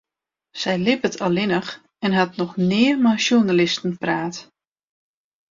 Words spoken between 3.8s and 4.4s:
praat.